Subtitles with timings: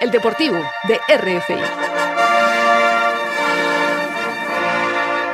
[0.00, 0.56] el deportivo
[0.88, 1.54] de RFI.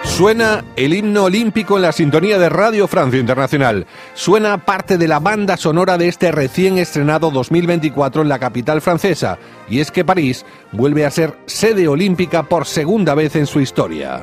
[0.05, 3.87] Suena el himno olímpico en la sintonía de Radio Francia Internacional.
[4.15, 9.39] Suena parte de la banda sonora de este recién estrenado 2024 en la capital francesa.
[9.69, 14.23] Y es que París vuelve a ser sede olímpica por segunda vez en su historia.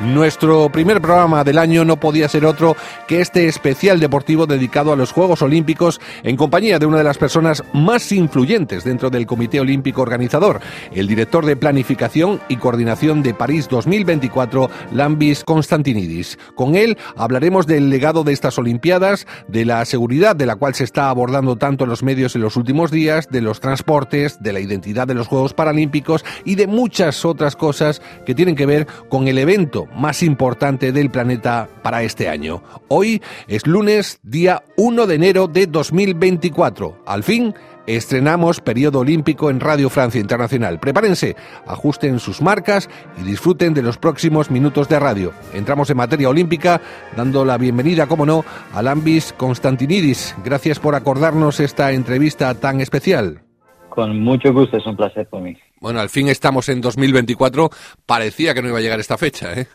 [0.00, 2.76] Nuestro primer programa del año no podía ser otro
[3.06, 7.16] que este especial deportivo dedicado a los Juegos Olímpicos en compañía de una de las
[7.16, 10.60] personas más influyentes dentro del Comité Olímpico Organizador,
[10.92, 16.38] el director de Planificación y Coordinación de París 2024, Lambis Constantinidis.
[16.56, 20.82] Con él hablaremos del legado de estas Olimpiadas, de la seguridad de la cual se
[20.82, 24.58] está abordando tanto en los medios en los últimos días, de los transportes, de la
[24.58, 29.28] identidad de los Juegos Paralímpicos y de muchas otras cosas que tienen que ver con
[29.28, 32.62] el evento más importante del planeta para este año.
[32.88, 36.98] Hoy es lunes, día 1 de enero de 2024.
[37.06, 37.54] Al fin,
[37.86, 40.80] estrenamos periodo olímpico en Radio Francia Internacional.
[40.80, 42.88] Prepárense, ajusten sus marcas
[43.20, 45.32] y disfruten de los próximos minutos de radio.
[45.52, 46.80] Entramos en materia olímpica
[47.16, 50.34] dando la bienvenida, como no, a Lambis Constantinidis.
[50.44, 53.42] Gracias por acordarnos esta entrevista tan especial.
[53.88, 55.56] Con mucho gusto, es un placer para mí.
[55.84, 57.68] Bueno, al fin estamos en 2024.
[58.06, 59.66] Parecía que no iba a llegar esta fecha, ¿eh?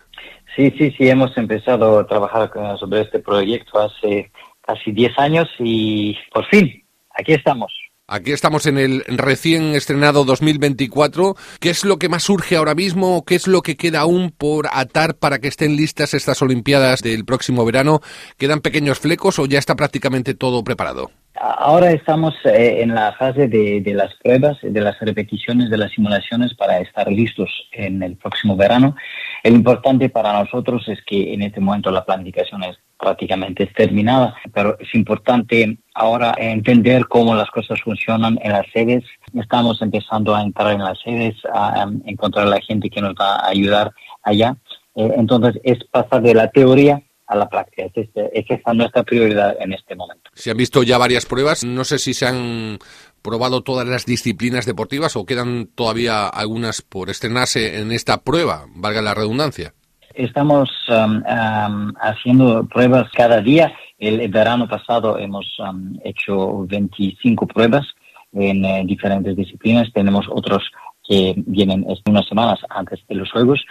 [0.56, 6.18] Sí, sí, sí, hemos empezado a trabajar sobre este proyecto hace casi 10 años y
[6.34, 7.72] por fin, aquí estamos.
[8.08, 11.36] Aquí estamos en el recién estrenado 2024.
[11.60, 13.24] ¿Qué es lo que más surge ahora mismo?
[13.24, 17.24] ¿Qué es lo que queda aún por atar para que estén listas estas Olimpiadas del
[17.24, 18.02] próximo verano?
[18.40, 21.12] ¿Quedan pequeños flecos o ya está prácticamente todo preparado?
[21.42, 26.54] Ahora estamos eh, en la fase de, las pruebas, de las repeticiones, de las simulaciones
[26.54, 28.94] para estar listos en el próximo verano.
[29.42, 34.78] El importante para nosotros es que en este momento la planificación es prácticamente terminada, pero
[34.80, 39.06] es importante ahora entender cómo las cosas funcionan en las sedes.
[39.34, 43.48] Estamos empezando a entrar en las sedes, a, encontrar la gente que nos va a
[43.48, 44.58] ayudar allá.
[44.94, 47.84] Eh, entonces es pasar de la teoría a la práctica.
[47.94, 50.30] Es, es esa nuestra prioridad en este momento.
[50.34, 51.64] Se han visto ya varias pruebas.
[51.64, 52.80] No sé si se han
[53.22, 59.02] probado todas las disciplinas deportivas o quedan todavía algunas por estrenarse en esta prueba, valga
[59.02, 59.74] la redundancia.
[60.16, 63.72] Estamos um, um, haciendo pruebas cada día.
[63.98, 67.86] El verano pasado hemos um, hecho 25 pruebas
[68.34, 69.92] en eh, diferentes disciplinas.
[69.94, 70.64] Tenemos otros
[71.08, 73.64] que vienen unas semanas antes de los Juegos,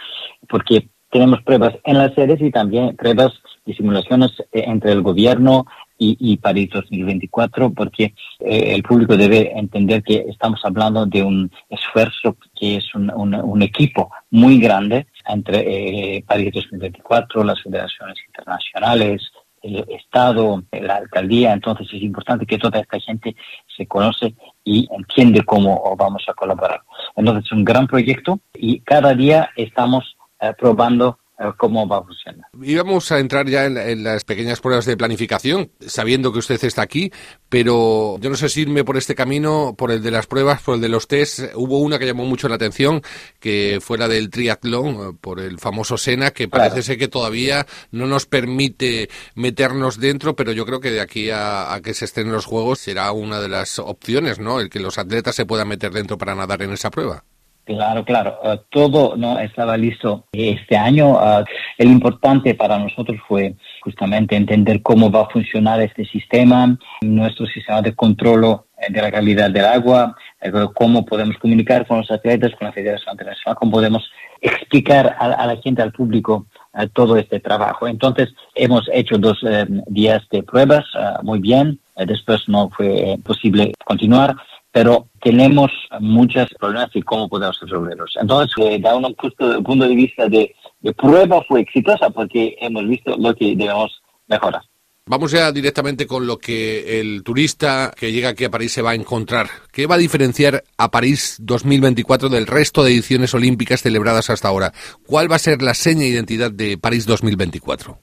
[0.47, 3.33] porque tenemos pruebas en las sedes y también pruebas
[3.65, 5.65] y simulaciones eh, entre el gobierno
[5.97, 11.51] y, y París 2024, porque eh, el público debe entender que estamos hablando de un
[11.69, 19.21] esfuerzo que es un, equipo muy grande entre eh, París 2024, las federaciones internacionales,
[19.61, 21.51] el Estado, la alcaldía.
[21.51, 23.35] Entonces es importante que toda esta gente
[23.75, 24.33] se conoce
[24.63, 26.81] y entiende cómo vamos a colaborar.
[27.15, 31.19] Entonces es un gran proyecto y cada día estamos eh, probando
[31.57, 32.45] cómo va a funcionar.
[32.61, 37.11] Íbamos a entrar ya en, las pequeñas pruebas de planificación, sabiendo que usted está aquí,
[37.47, 40.75] pero yo no sé si irme por este camino, por el de las pruebas, por
[40.75, 41.39] el de los test.
[41.55, 43.01] Hubo una que llamó mucho la atención,
[43.39, 48.05] que fue la del triatlón, por el famoso Sena, que parece ser que todavía no
[48.05, 52.31] nos permite meternos dentro, pero yo creo que de aquí a, a que se estén
[52.31, 54.59] los Juegos será una de las opciones, ¿no?
[54.59, 57.23] El que los atletas se puedan meter dentro para nadar en esa prueba.
[57.69, 58.39] Claro, claro.
[58.43, 61.11] Uh, todo no estaba listo este año.
[61.11, 61.45] Uh,
[61.77, 67.83] el importante para nosotros fue justamente entender cómo va a funcionar este sistema, nuestro sistema
[67.83, 68.43] de control
[68.79, 72.73] eh, de la calidad del agua, eh, cómo podemos comunicar con los atletas, con la
[72.73, 74.09] Federación Internacional, cómo podemos
[74.41, 76.47] explicar a, la gente, al público,
[76.93, 77.87] todo este trabajo.
[77.87, 79.43] Entonces, hemos hecho dos
[79.87, 80.85] días de pruebas
[81.23, 81.77] muy bien.
[81.97, 84.37] después no fue posible continuar
[84.71, 88.13] pero tenemos muchos problemas y cómo podemos resolverlos.
[88.21, 92.87] Entonces, eh, da un punto, punto de vista de, de prueba fue exitosa porque hemos
[92.87, 94.61] visto lo que debemos mejorar.
[95.05, 98.91] Vamos ya directamente con lo que el turista que llega aquí a París se va
[98.91, 99.47] a encontrar.
[99.71, 104.71] ¿Qué va a diferenciar a París 2024 del resto de ediciones olímpicas celebradas hasta ahora?
[105.07, 107.97] ¿Cuál va a ser la seña de identidad de París 2024?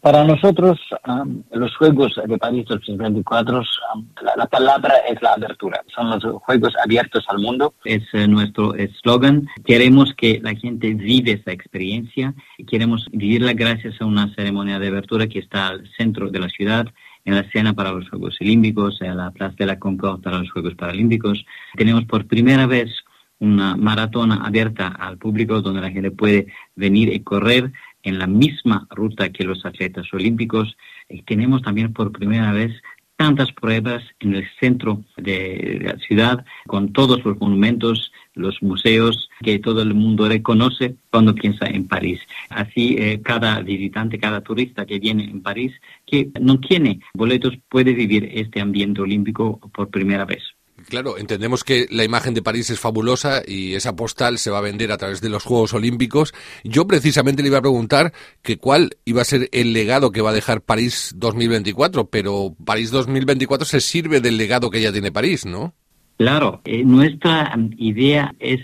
[0.00, 0.78] Para nosotros,
[1.52, 3.62] los Juegos de París 2024,
[4.36, 5.82] la, palabra es la abertura.
[5.94, 7.74] Son los Juegos abiertos al mundo.
[7.84, 9.48] Es eh, nuestro eslogan.
[9.64, 12.34] Queremos que la gente vive esa experiencia.
[12.68, 16.86] Queremos vivirla gracias a una ceremonia de abertura que está al centro de la ciudad
[17.24, 20.50] en la escena para los Juegos Olímpicos, en la Plaza de la Concorde para los
[20.50, 21.44] Juegos Paralímpicos.
[21.76, 22.90] Tenemos por primera vez
[23.40, 26.46] una maratona abierta al público donde la gente puede
[26.76, 27.72] venir y correr
[28.02, 30.76] en la misma ruta que los atletas olímpicos.
[31.26, 32.72] tenemos también por primera vez
[33.20, 39.58] tantas pruebas en el centro de la ciudad, con todos los monumentos, los museos que
[39.58, 42.18] todo el mundo reconoce cuando piensa en París.
[42.48, 45.72] Así, eh, cada visitante, cada turista que viene en París,
[46.06, 50.42] que no tiene boletos, puede vivir este ambiente olímpico por primera vez.
[50.88, 54.62] Claro, entendemos que la imagen de París es fabulosa y esa postal se va a
[54.62, 56.32] vender a través de los Juegos Olímpicos.
[56.64, 58.12] Yo precisamente le iba a preguntar
[58.42, 62.90] que cuál iba a ser el legado que va a dejar París 2024, pero París
[62.90, 65.74] 2024 se sirve del legado que ya tiene París, ¿no?
[66.16, 68.60] Claro, eh, nuestra idea es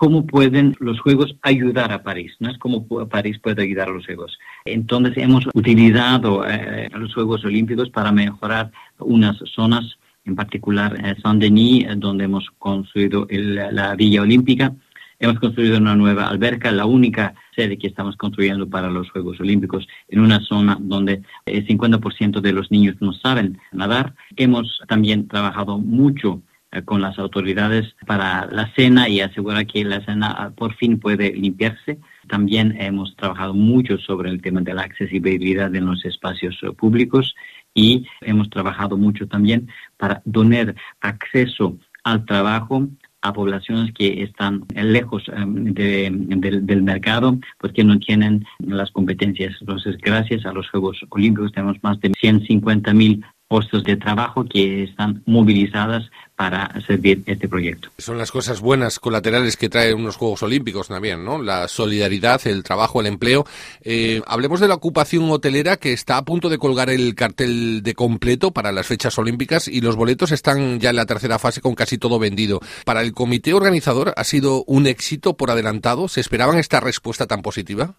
[0.00, 4.06] cómo pueden los Juegos ayudar a París, no es cómo París puede ayudar a los
[4.06, 4.38] Juegos.
[4.64, 9.98] Entonces hemos utilizado eh, los Juegos Olímpicos para mejorar unas zonas,
[10.30, 14.72] en particular eh, Saint-Denis, donde hemos construido la Villa Olímpica.
[15.18, 19.86] Hemos construido una nueva alberca, la única sede que estamos construyendo para los Juegos Olímpicos,
[20.08, 24.14] en una zona donde el 50% de los niños no saben nadar.
[24.36, 26.40] Hemos también trabajado mucho
[26.72, 31.00] eh, con las autoridades para la cena y asegurar que la cena ah, por fin
[31.00, 31.98] puede limpiarse.
[32.28, 37.34] También hemos trabajado mucho sobre el tema de la accesibilidad en los espacios eh, públicos
[37.74, 42.88] y hemos trabajado mucho también para donar acceso al trabajo
[43.22, 49.56] a poblaciones que están lejos em, del mercado porque no tienen las competencias.
[49.60, 54.84] Entonces, gracias a los Juegos Olímpicos tenemos más de 150 mil puestos de trabajo que
[54.84, 57.90] están movilizadas para servir este proyecto.
[57.98, 61.42] Son las cosas buenas colaterales que traen unos Juegos Olímpicos también, ¿no?
[61.42, 63.44] La solidaridad, el trabajo, el empleo.
[63.82, 67.94] Eh, hablemos de la ocupación hotelera que está a punto de colgar el cartel de
[67.94, 71.74] completo para las fechas olímpicas y los boletos están ya en la tercera fase con
[71.74, 72.60] casi todo vendido.
[72.84, 76.06] Para el comité organizador ha sido un éxito por adelantado.
[76.06, 77.96] ¿Se esperaban esta respuesta tan positiva?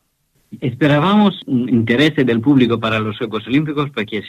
[0.59, 4.24] Esperábamos un interés del público para los Juegos Olímpicos porque eh,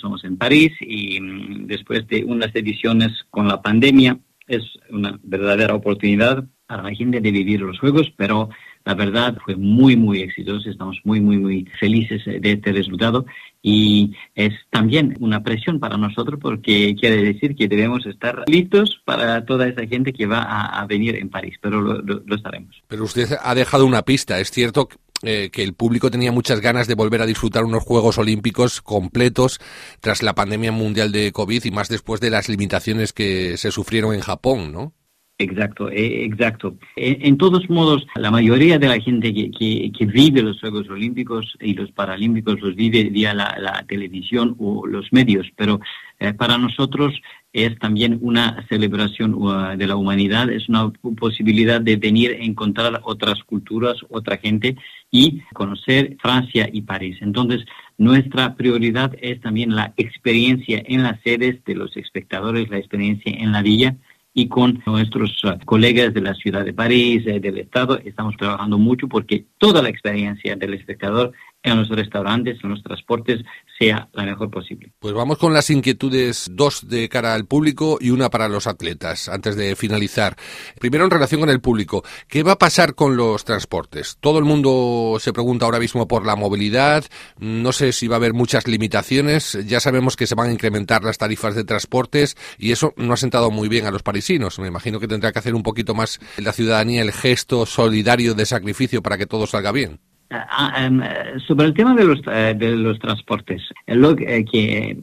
[0.00, 4.18] somos en París y mm, después de unas ediciones con la pandemia
[4.48, 8.48] es una verdadera oportunidad para la gente de vivir los Juegos, pero
[8.86, 10.70] la verdad fue muy, muy exitoso.
[10.70, 13.26] Estamos muy, muy, muy felices de este resultado
[13.60, 19.44] y es también una presión para nosotros porque quiere decir que debemos estar listos para
[19.44, 22.80] toda esa gente que va a, venir en París, pero lo, lo, estaremos.
[22.86, 24.38] Pero usted ha dejado una pista.
[24.38, 24.88] Es cierto
[25.22, 29.58] eh, que el público tenía muchas ganas de volver a disfrutar unos Juegos Olímpicos completos
[29.98, 34.14] tras la pandemia mundial de COVID y más después de las limitaciones que se sufrieron
[34.14, 34.92] en Japón, ¿no?
[35.38, 36.78] Exacto, eh, exacto.
[36.96, 41.74] En, todos modos, la mayoría de la gente que, que, vive los Juegos Olímpicos y
[41.74, 45.78] los Paralímpicos los vive vía la, televisión o los medios, pero
[46.20, 47.12] eh, para nosotros
[47.52, 53.00] es también una celebración uh, de la humanidad, es una posibilidad de venir a encontrar
[53.04, 54.76] otras culturas, otra gente
[55.10, 57.18] y conocer Francia y París.
[57.20, 57.66] Entonces,
[57.98, 63.52] nuestra prioridad es también la experiencia en las sedes de los espectadores, la experiencia en
[63.52, 63.96] la villa
[64.38, 68.76] y con nuestros uh, colegas de la ciudad de París, eh, del Estado, estamos trabajando
[68.76, 71.32] mucho porque toda la experiencia del espectador
[71.66, 73.44] en los restaurantes, en los transportes,
[73.78, 74.92] sea la mejor posible.
[74.98, 79.28] Pues vamos con las inquietudes, dos de cara al público y una para los atletas,
[79.28, 80.36] antes de finalizar.
[80.78, 84.16] Primero, en relación con el público, ¿qué va a pasar con los transportes?
[84.20, 87.04] Todo el mundo se pregunta ahora mismo por la movilidad,
[87.38, 91.02] no sé si va a haber muchas limitaciones, ya sabemos que se van a incrementar
[91.02, 94.58] las tarifas de transportes y eso no ha sentado muy bien a los parisinos.
[94.58, 98.46] Me imagino que tendrá que hacer un poquito más la ciudadanía el gesto solidario de
[98.46, 100.00] sacrificio para que todo salga bien.
[100.28, 101.00] Ah, em,
[101.46, 104.96] sobre el tema de los, eh, de los transportes, lo que eh,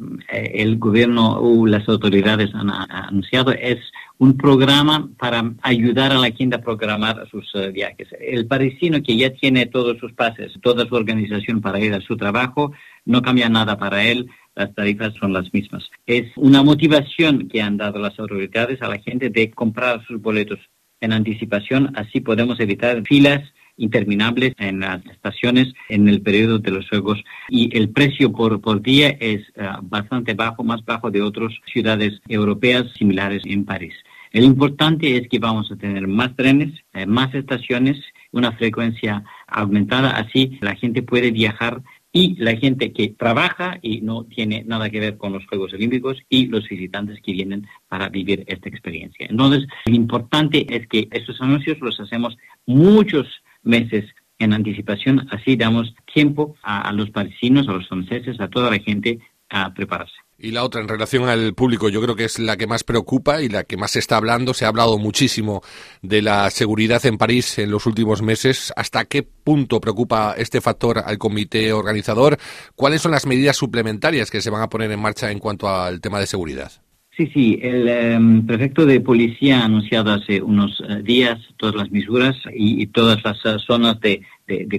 [0.53, 3.79] el gobierno o las autoridades han anunciado es
[4.17, 8.09] un programa para ayudar a la gente a programar sus eh, viajes.
[8.19, 12.17] El parisino que ya tiene todos sus pases, toda su organización para ir a su
[12.17, 12.73] trabajo,
[13.05, 15.89] no cambia nada para él, las tarifas son las mismas.
[16.05, 20.59] Es una motivación que han dado las autoridades a la gente de comprar sus boletos
[20.99, 23.41] en anticipación, así podemos evitar filas
[23.77, 28.81] interminables en las estaciones en el periodo de los juegos y el precio por, por
[28.81, 33.93] día es eh, bastante bajo, más bajo de otras ciudades europeas similares en París.
[34.31, 37.97] El importante es que vamos a tener más trenes, eh, más estaciones,
[38.31, 44.23] una frecuencia aumentada, así la gente puede viajar y la gente que trabaja y no
[44.23, 48.43] tiene nada que ver con los Juegos Olímpicos y los visitantes que vienen para vivir
[48.47, 49.25] esta experiencia.
[49.27, 52.37] Entonces, lo importante es que estos anuncios los hacemos
[52.67, 53.27] muchos
[53.63, 54.05] meses
[54.39, 59.19] en anticipación, así damos tiempo a, los parisinos, a los franceses, a toda la gente
[59.49, 60.15] a prepararse.
[60.37, 63.41] Y la otra, en relación al público, yo creo que es la que más preocupa
[63.41, 64.53] y la que más se está hablando.
[64.53, 65.61] Se ha hablado muchísimo
[66.01, 68.73] de la seguridad en París en los últimos meses.
[68.75, 72.37] ¿Hasta qué punto preocupa este factor al comité organizador?
[72.75, 76.01] ¿Cuáles son las medidas suplementarias que se van a poner en marcha en cuanto al
[76.01, 76.71] tema de seguridad?
[77.15, 81.91] Sí, sí, el em, prefecto de policía ha anunciado hace unos eh, días todas las
[81.91, 84.21] misuras y, todas las eh, zonas de,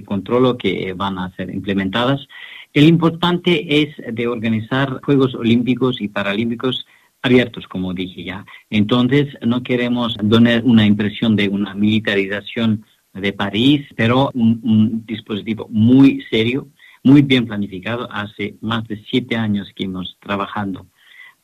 [0.05, 2.27] control que van a ser implementadas.
[2.73, 6.85] El importante es de organizar Juegos Olímpicos y Paralímpicos
[7.21, 8.45] abiertos, como dije ya.
[8.69, 16.21] Entonces, no queremos donar una impresión de una militarización de París, pero un, dispositivo muy
[16.29, 16.67] serio,
[17.01, 18.11] muy bien planificado.
[18.11, 20.85] Hace más de siete años que hemos trabajando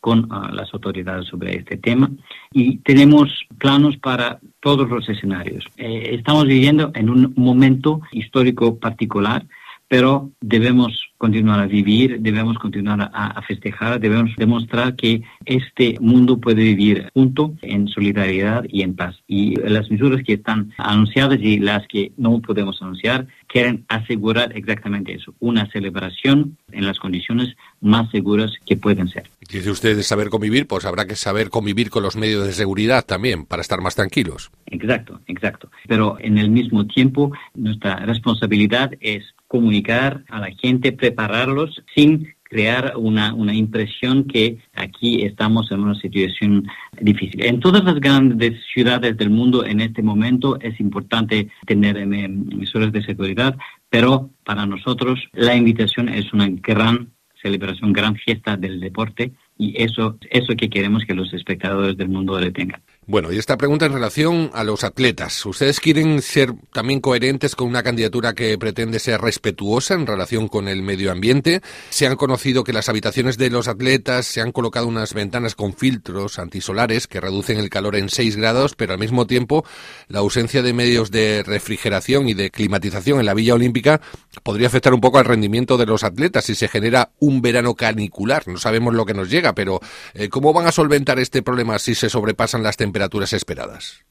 [0.01, 2.09] con ah, las autoridades sobre este tema
[2.51, 5.63] y tenemos planos para todos los escenarios.
[5.77, 9.45] Eh, estamos viviendo en un momento histórico particular,
[9.87, 16.63] pero debemos continuar a vivir, debemos continuar a, festejar, debemos demostrar que este mundo puede
[16.63, 19.17] vivir junto en solidaridad y en paz.
[19.27, 25.13] Y las medidas que están anunciadas y las que no podemos anunciar quieren asegurar exactamente
[25.13, 29.29] eso, una celebración en las condiciones más seguras que pueden ser.
[29.49, 33.05] Dice usted de saber convivir, pues habrá que saber convivir con los medios de seguridad
[33.05, 34.51] también para estar más tranquilos.
[34.67, 35.69] Exacto, exacto.
[35.87, 42.93] Pero en el mismo tiempo nuestra responsabilidad es comunicar a la gente, prepararlos sin crear
[42.97, 46.67] una, una impresión que aquí estamos en una situación
[46.99, 47.45] difícil.
[47.45, 53.03] En todas las grandes ciudades del mundo en este momento es importante tener emisoras de
[53.03, 53.55] seguridad,
[53.89, 60.17] pero para nosotros la invitación es una gran celebración, gran fiesta del deporte y eso,
[60.29, 62.81] eso que queremos que los espectadores del mundo le tengan.
[63.07, 65.43] Bueno, y esta pregunta en relación a los atletas.
[65.47, 70.67] ¿Ustedes quieren ser también coherentes con una candidatura que pretende ser respetuosa en relación con
[70.67, 71.61] el medio ambiente?
[71.89, 75.73] Se han conocido que las habitaciones de los atletas se han colocado unas ventanas con
[75.73, 79.65] filtros antisolares que reducen el calor en 6 grados, pero al mismo tiempo
[80.07, 83.99] la ausencia de medios de refrigeración y de climatización en la Villa Olímpica
[84.43, 88.47] podría afectar un poco al rendimiento de los atletas si se genera un verano canicular.
[88.47, 89.79] No sabemos lo que nos llega, pero
[90.13, 92.90] eh, ¿cómo van a solventar este problema si se sobrepasan las temperaturas?
[92.91, 94.03] Temperaturas esperadas?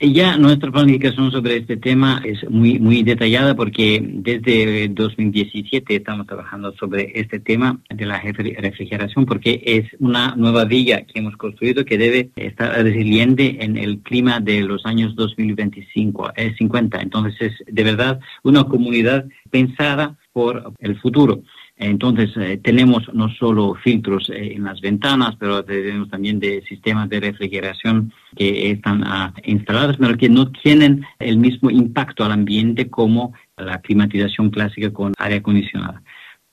[0.00, 6.74] ya nuestra planificación sobre este tema es muy, muy detallada porque desde 2017 estamos trabajando
[6.74, 11.98] sobre este tema de la refrigeración porque es una nueva villa que hemos construido que
[11.98, 17.00] debe estar resiliente en el clima de los años 2025, es 50.
[17.00, 21.44] Entonces es de verdad una comunidad pensada por el futuro.
[21.76, 27.08] Entonces, eh, tenemos no solo filtros eh, en las ventanas, pero tenemos también de sistemas
[27.08, 32.88] de refrigeración que están ah, instalados, pero que no tienen el mismo impacto al ambiente
[32.88, 36.00] como la climatización clásica con aire acondicionado.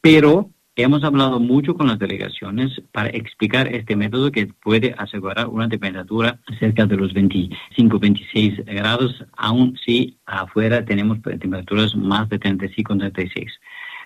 [0.02, 5.70] Pero hemos hablado mucho con las delegaciones para explicar este método que puede asegurar una
[5.70, 12.98] temperatura cerca de los 25, 26 grados, aun si afuera tenemos temperaturas más de 35,
[12.98, 13.52] 36.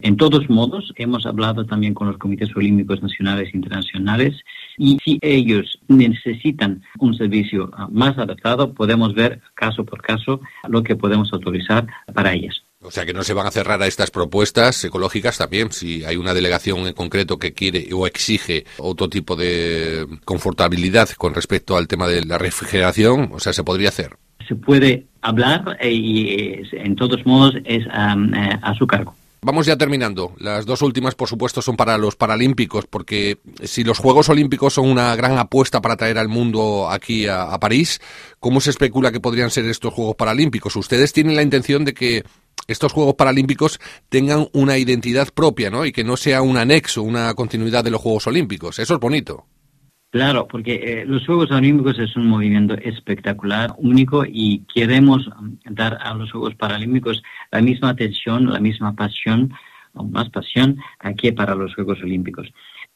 [0.01, 4.35] En todos modos, hemos hablado también con los comités olímpicos nacionales e internacionales
[4.77, 10.83] y si ellos necesitan un servicio ah, más adaptado, podemos ver caso por caso lo
[10.83, 12.61] que podemos autorizar para ellas.
[12.81, 15.71] O sea que no se van a cerrar a estas propuestas ecológicas también.
[15.71, 21.33] Si hay una delegación en concreto que quiere o exige otro tipo de confortabilidad con
[21.33, 24.17] respecto al tema de la refrigeración, o sea, se podría hacer.
[24.47, 29.15] Se puede hablar eh, y en todos modos es eh, a su cargo.
[29.45, 30.33] Vamos ya terminando.
[30.39, 34.89] Las dos últimas, por supuesto, son para los Paralímpicos, porque si los Juegos Olímpicos son
[34.89, 38.01] una gran apuesta para traer al mundo aquí a, París,
[38.39, 40.75] ¿cómo se especula que podrían ser estos Juegos Paralímpicos?
[40.75, 42.23] Ustedes tienen la intención de que
[42.65, 45.85] estos Juegos Paralímpicos tengan una identidad propia, ¿no?
[45.85, 48.79] Y que no sea un anexo, una continuidad de los Juegos Olímpicos.
[48.79, 49.45] Eso es bonito.
[50.15, 55.29] Claro, porque eh, los Juegos Olímpicos es un movimiento espectacular, único, y queremos
[55.69, 59.51] dar a los Juegos Paralímpicos la misma atención, la misma pasión,
[59.93, 60.77] más pasión,
[61.17, 62.48] que para los Juegos Olímpicos.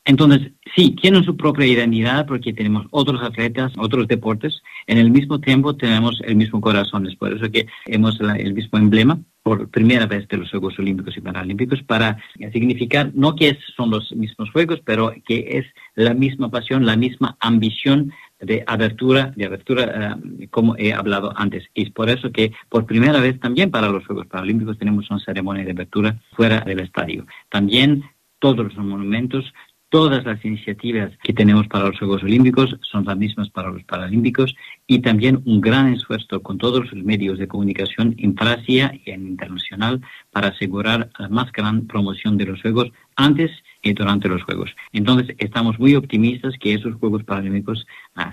[0.05, 5.41] Entonces, sí, tienen su propia identidad porque tenemos otros atletas, otros deportes, en el mismo
[5.41, 10.05] tiempo tenemos el mismo corazón, es por eso que hemos el mismo emblema por primera
[10.05, 12.17] vez de los Juegos Olímpicos y Paralímpicos para
[12.51, 15.65] significar no que son los mismos Juegos, pero que es
[15.96, 21.65] la misma pasión, la misma ambición de abertura, de abertura eh, como he hablado antes.
[21.74, 25.19] Y es por eso que por primera vez también para los Juegos Paralímpicos tenemos una
[25.19, 27.25] ceremonia de abertura fuera del estadio.
[27.50, 28.03] También
[28.39, 29.53] todos los monumentos
[29.91, 34.55] Todas las iniciativas que tenemos para los Juegos Olímpicos son las mismas para los Paralímpicos
[34.89, 39.27] y también un gran esfuerzo con todos los medios de comunicación en Francia y en
[39.27, 43.51] internacional para asegurar la más gran promoción de los Juegos antes
[43.84, 44.75] y durante los Juegos.
[44.91, 47.86] Entonces, estamos muy optimistas que esos Juegos Paralímpicos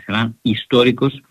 [0.07, 1.23] serán históricos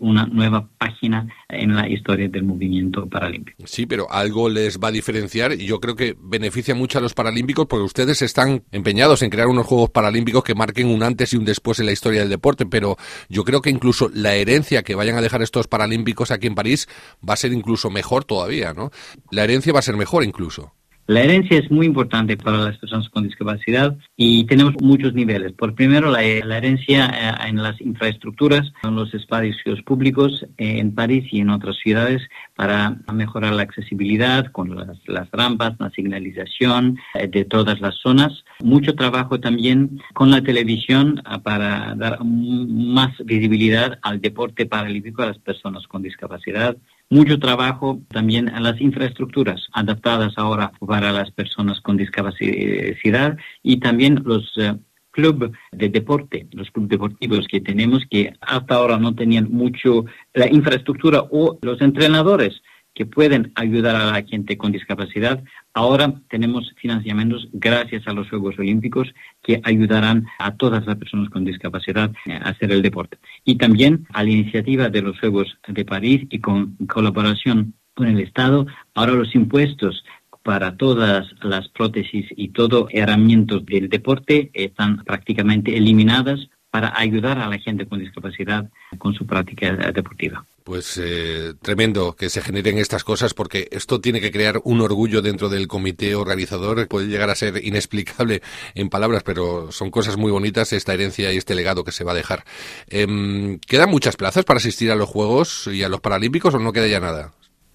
[0.00, 3.62] una nueva página en la historia del movimiento paralímpico.
[3.66, 7.14] Sí, pero algo les va a diferenciar y yo creo que beneficia mucho a los
[7.14, 11.36] paralímpicos porque ustedes están empeñados en crear unos Juegos Paralímpicos que marquen un antes y
[11.36, 12.96] un después en la historia del deporte, pero
[13.28, 16.88] yo creo que incluso la herencia que vayan a dejar estos paralímpicos aquí en París
[17.26, 18.90] va a ser incluso mejor todavía, ¿no?
[19.30, 20.72] La herencia va a ser mejor incluso.
[21.08, 25.52] La herencia es muy importante para las personas con discapacidad y tenemos muchos niveles.
[25.52, 31.24] Por primero, la, herencia eh, en las infraestructuras, en los espacios públicos eh, en París
[31.32, 32.20] y en otras ciudades
[32.54, 38.44] para mejorar la accesibilidad con las, rampas, la señalización eh, de todas las zonas.
[38.62, 45.38] Mucho trabajo también con la televisión para dar más visibilidad al deporte paralímpico a las
[45.38, 46.76] personas con discapacidad
[47.10, 54.22] mucho trabajo también en las infraestructuras adaptadas ahora para las personas con discapacidad y también
[54.24, 54.74] los eh,
[55.10, 60.48] clubes de deporte, los clubes deportivos que tenemos que hasta ahora no tenían mucho la
[60.48, 62.60] infraestructura o los entrenadores
[62.98, 65.44] que pueden ayudar a la gente con discapacidad.
[65.72, 71.44] Ahora tenemos financiamientos gracias a los Juegos Olímpicos que ayudarán a todas las personas con
[71.44, 73.18] discapacidad a hacer el deporte.
[73.44, 78.18] Y también a la iniciativa de los Juegos de París y con colaboración con el
[78.18, 80.02] Estado, ahora los impuestos
[80.42, 87.48] para todas las prótesis y todo herramientas del deporte están prácticamente eliminadas para ayudar a
[87.48, 90.44] la gente con discapacidad con su práctica deportiva.
[90.68, 95.22] Pues eh, tremendo que se generen estas cosas porque esto tiene que crear un orgullo
[95.22, 96.86] dentro del comité organizador.
[96.88, 98.42] Puede llegar a ser inexplicable
[98.74, 102.12] en palabras, pero son cosas muy bonitas esta herencia y este legado que se va
[102.12, 102.44] a dejar.
[102.90, 106.70] Em, ¿Quedan muchas plazas para asistir a los Juegos y a los Paralímpicos o no
[106.70, 107.32] queda ya nada?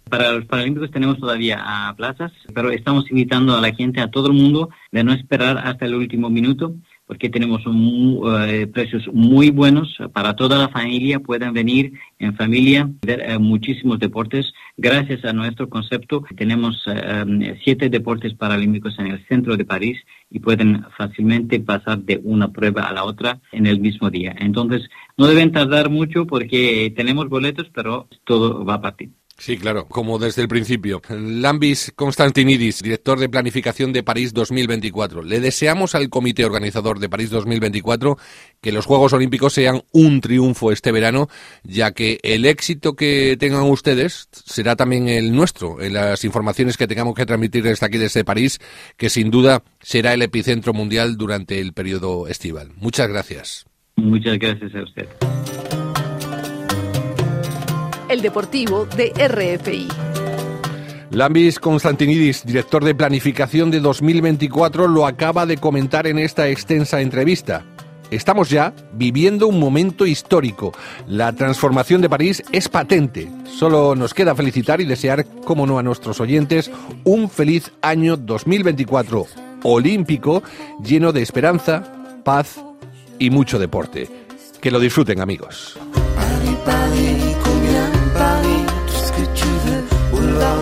[0.08, 1.66] Para los Paralímpicos tenemos todavía
[1.98, 5.88] plazas, pero estamos invitando a la gente, a todo el mundo, de no esperar hasta
[5.88, 11.94] el último minuto porque tenemos eh, precios muy buenos para toda la familia, pueden venir
[12.20, 14.54] en familia, ver eh, muchísimos deportes.
[14.78, 20.40] Gracias a nuestro concepto, tenemos eh, siete deportes paralímpicos en el centro de París y
[20.40, 24.36] pueden fácilmente pasar de una prueba a la otra en el mismo día.
[24.40, 29.10] Entonces, no deben tardar mucho porque tenemos boletos, pero todo va a partir.
[29.38, 31.02] Sí, claro, como desde el principio.
[31.10, 35.24] Lambis Constantinidis, director de planificación de París 2024.
[35.24, 38.18] Le deseamos al comité organizador de París 2024
[38.62, 41.30] que los Juegos Olímpicos sean un triunfo este verano,
[41.64, 46.88] ya que el éxito que tengan ustedes será también el nuestro, en las informaciones que
[46.88, 48.60] tengamos que transmitir desde aquí, desde París,
[48.98, 52.72] que sin duda será el epicentro mundial durante el periodo estival.
[52.76, 53.66] Muchas gracias.
[53.96, 55.63] Muchas gracias a usted
[58.14, 59.88] el deportivo de RFI.
[61.10, 67.66] Lambis Constantinidis, director de planificación de 2024, lo acaba de comentar en esta extensa entrevista.
[68.12, 70.74] Estamos ya viviendo un momento histórico.
[71.08, 73.30] La transformación de París es patente.
[73.46, 76.70] Solo nos queda felicitar y desear, como no a nuestros oyentes,
[77.04, 79.26] un feliz año 2024
[79.64, 80.44] olímpico
[80.84, 81.84] lleno de esperanza,
[82.24, 82.64] paz
[83.18, 84.08] y mucho deporte.
[84.62, 85.78] Que lo disfruten amigos.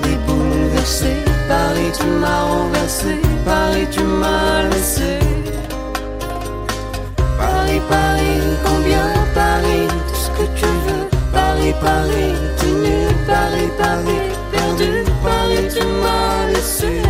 [0.01, 1.13] Des bouleversé.
[1.47, 3.15] Paris, tu m'as renversé.
[3.45, 5.19] Paris, tu m'as laissé.
[7.37, 11.05] Paris, Paris, combien Paris, tout ce que tu veux.
[11.33, 12.97] Paris, Paris, tu nu.
[13.27, 15.03] Paris, Paris, perdu.
[15.23, 17.01] Paris, tu m'as laissé.